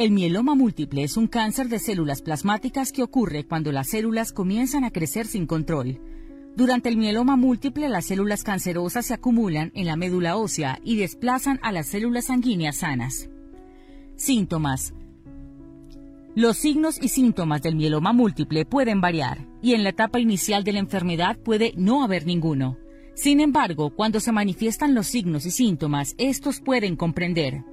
[0.00, 4.82] El mieloma múltiple es un cáncer de células plasmáticas que ocurre cuando las células comienzan
[4.82, 6.00] a crecer sin control.
[6.56, 11.60] Durante el mieloma múltiple, las células cancerosas se acumulan en la médula ósea y desplazan
[11.62, 13.28] a las células sanguíneas sanas.
[14.16, 14.94] Síntomas.
[16.34, 20.72] Los signos y síntomas del mieloma múltiple pueden variar y en la etapa inicial de
[20.72, 22.78] la enfermedad puede no haber ninguno.
[23.14, 27.64] Sin embargo, cuando se manifiestan los signos y síntomas, estos pueden comprender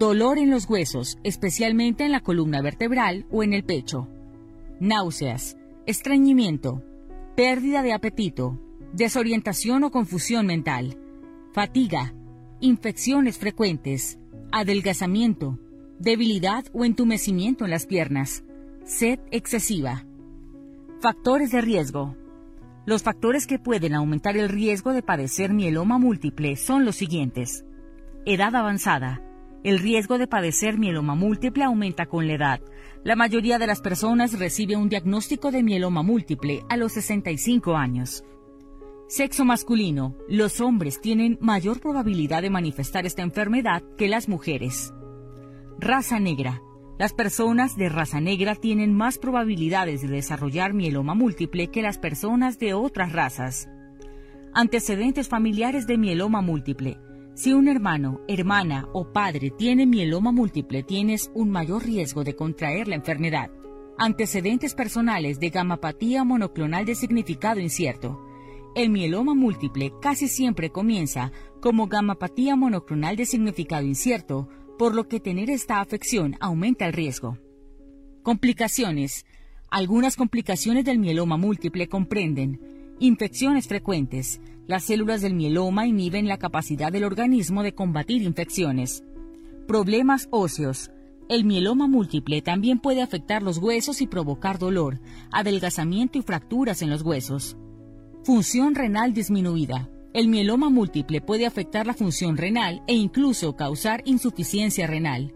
[0.00, 4.08] Dolor en los huesos, especialmente en la columna vertebral o en el pecho.
[4.80, 6.82] Náuseas, estreñimiento,
[7.36, 8.58] pérdida de apetito,
[8.94, 10.96] desorientación o confusión mental,
[11.52, 12.14] fatiga,
[12.60, 14.18] infecciones frecuentes,
[14.52, 15.58] adelgazamiento,
[15.98, 18.42] debilidad o entumecimiento en las piernas,
[18.86, 20.06] sed excesiva.
[21.02, 22.16] Factores de riesgo.
[22.86, 27.66] Los factores que pueden aumentar el riesgo de padecer mieloma múltiple son los siguientes.
[28.24, 29.26] Edad avanzada,
[29.62, 32.60] el riesgo de padecer mieloma múltiple aumenta con la edad.
[33.04, 38.24] La mayoría de las personas recibe un diagnóstico de mieloma múltiple a los 65 años.
[39.08, 40.16] Sexo masculino.
[40.28, 44.94] Los hombres tienen mayor probabilidad de manifestar esta enfermedad que las mujeres.
[45.78, 46.62] Raza negra.
[46.98, 52.58] Las personas de raza negra tienen más probabilidades de desarrollar mieloma múltiple que las personas
[52.58, 53.68] de otras razas.
[54.54, 56.98] Antecedentes familiares de mieloma múltiple.
[57.34, 62.88] Si un hermano, hermana o padre tiene mieloma múltiple, tienes un mayor riesgo de contraer
[62.88, 63.50] la enfermedad.
[63.96, 68.20] Antecedentes personales de gamapatía monoclonal de significado incierto.
[68.74, 75.20] El mieloma múltiple casi siempre comienza como gamapatía monoclonal de significado incierto, por lo que
[75.20, 77.38] tener esta afección aumenta el riesgo.
[78.22, 79.24] Complicaciones.
[79.70, 86.92] Algunas complicaciones del mieloma múltiple comprenden infecciones frecuentes, las células del mieloma inhiben la capacidad
[86.92, 89.02] del organismo de combatir infecciones.
[89.66, 90.90] Problemas óseos.
[91.28, 95.00] El mieloma múltiple también puede afectar los huesos y provocar dolor,
[95.32, 97.56] adelgazamiento y fracturas en los huesos.
[98.22, 99.88] Función renal disminuida.
[100.12, 105.32] El mieloma múltiple puede afectar la función renal e incluso causar insuficiencia renal.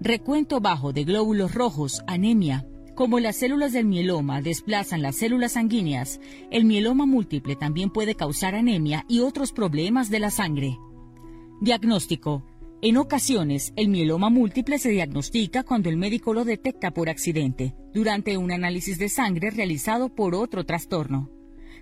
[0.00, 2.66] Recuento bajo de glóbulos rojos, anemia,
[3.00, 8.54] como las células del mieloma desplazan las células sanguíneas, el mieloma múltiple también puede causar
[8.54, 10.76] anemia y otros problemas de la sangre.
[11.62, 12.44] Diagnóstico.
[12.82, 18.36] En ocasiones, el mieloma múltiple se diagnostica cuando el médico lo detecta por accidente, durante
[18.36, 21.30] un análisis de sangre realizado por otro trastorno.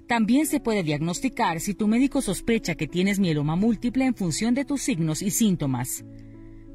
[0.06, 4.64] También se puede diagnosticar si tu médico sospecha que tienes mieloma múltiple en función de
[4.64, 6.04] tus signos y síntomas.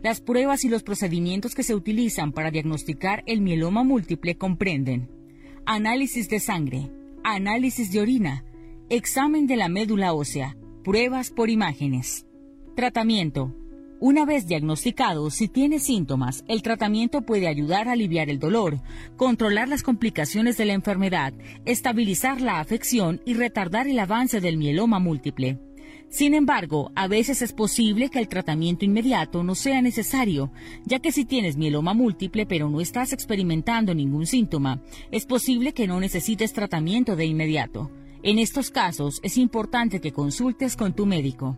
[0.04, 5.10] Las pruebas y los procedimientos que se utilizan para diagnosticar el mieloma múltiple comprenden
[5.66, 6.92] análisis de sangre,
[7.24, 8.44] análisis de orina,
[8.90, 12.26] examen de la médula ósea, pruebas por imágenes.
[12.76, 13.56] Tratamiento.
[14.02, 18.82] Una vez diagnosticado, si tiene síntomas, el tratamiento puede ayudar a aliviar el dolor,
[19.16, 21.34] controlar las complicaciones de la enfermedad,
[21.64, 25.60] estabilizar la afección y retardar el avance del mieloma múltiple.
[26.14, 30.52] Sin embargo, a veces es posible que el tratamiento inmediato no sea necesario,
[30.86, 34.80] ya que si tienes mieloma múltiple pero no estás experimentando ningún síntoma,
[35.10, 37.90] es posible que no necesites tratamiento de inmediato.
[38.22, 41.58] En estos casos es importante que consultes con tu médico.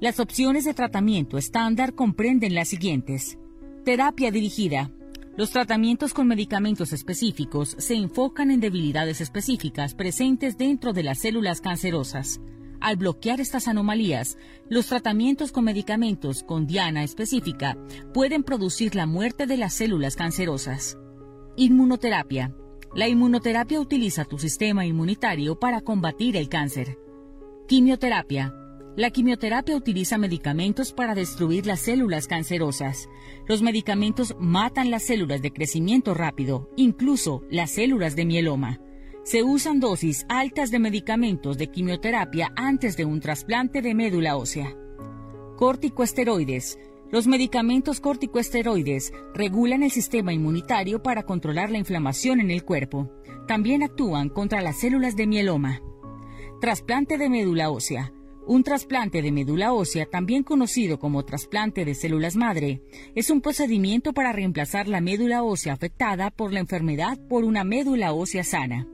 [0.00, 3.38] Las opciones de tratamiento estándar comprenden las siguientes.
[3.84, 4.90] Terapia dirigida.
[5.36, 11.60] Los tratamientos con medicamentos específicos se enfocan en debilidades específicas presentes dentro de las células
[11.60, 12.40] cancerosas.
[12.82, 14.38] Al bloquear estas anomalías,
[14.68, 17.78] los tratamientos con medicamentos con diana específica
[18.12, 20.98] pueden producir la muerte de las células cancerosas.
[21.56, 22.52] Inmunoterapia.
[22.92, 26.98] La inmunoterapia utiliza tu sistema inmunitario para combatir el cáncer.
[27.68, 28.52] Quimioterapia.
[28.96, 33.08] La quimioterapia utiliza medicamentos para destruir las células cancerosas.
[33.46, 38.80] Los medicamentos matan las células de crecimiento rápido, incluso las células de mieloma
[39.24, 44.76] se usan dosis altas de medicamentos de quimioterapia antes de un trasplante de médula ósea.
[45.56, 46.78] Corticoesteroides.
[47.10, 53.12] Los medicamentos corticoesteroides regulan el sistema inmunitario para controlar la inflamación en el cuerpo.
[53.46, 55.80] También actúan contra las células de mieloma.
[56.60, 58.12] Trasplante de médula ósea.
[58.44, 62.82] Un trasplante de médula ósea, también conocido como trasplante de células madre,
[63.14, 68.12] es un procedimiento para reemplazar la médula ósea afectada por la enfermedad por una médula
[68.12, 68.88] ósea sana.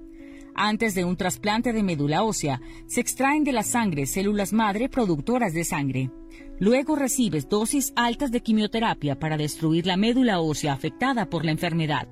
[0.60, 5.54] Antes de un trasplante de médula ósea, se extraen de la sangre células madre productoras
[5.54, 6.10] de sangre.
[6.58, 12.08] Luego recibes dosis altas de quimioterapia para destruir la médula ósea afectada por la enfermedad.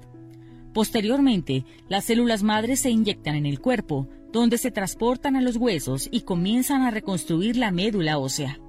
[0.73, 6.09] Posteriormente, las células madres se inyectan en el cuerpo, donde se transportan a los huesos
[6.13, 8.61] y comienzan a reconstruir la médula ósea.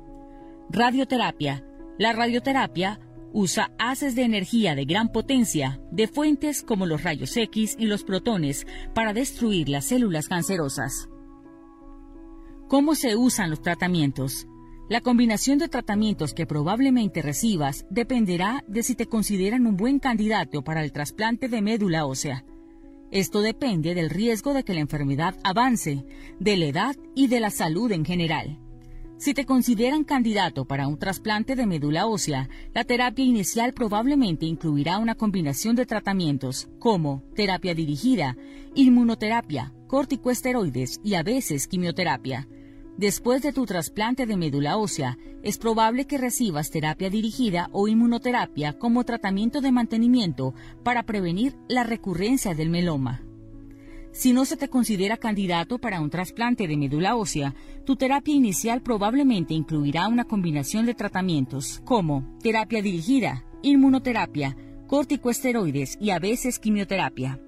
[0.72, 1.64] Radioterapia.
[2.00, 3.00] La radioterapia
[3.34, 8.04] usa haces de energía de gran potencia de fuentes como los rayos X y los
[8.04, 11.10] protones para destruir las células cancerosas.
[12.68, 14.48] ¿Cómo se usan los tratamientos?
[14.90, 20.64] La combinación de tratamientos que probablemente recibas dependerá de si te consideran un buen candidato
[20.64, 22.46] para el trasplante de médula ósea.
[23.12, 26.06] Esto depende del riesgo de que la enfermedad avance,
[26.40, 28.60] de la edad y de la salud en general.
[29.18, 35.00] Si te consideran candidato para un trasplante de médula ósea, la terapia inicial probablemente incluirá
[35.00, 38.38] una combinación de tratamientos como terapia dirigida,
[38.76, 42.48] inmunoterapia, corticoesteroides y a veces quimioterapia.
[42.96, 48.78] Después de tu trasplante de médula ósea, es probable que recibas terapia dirigida o inmunoterapia
[48.78, 50.54] como tratamiento de mantenimiento
[50.84, 53.27] para prevenir la recurrencia del meloma.
[54.18, 57.54] Si no se te considera candidato para un trasplante de médula ósea,
[57.86, 66.10] tu terapia inicial probablemente incluirá una combinación de tratamientos como terapia dirigida, inmunoterapia, corticoesteroides y
[66.10, 67.40] a veces quimioterapia.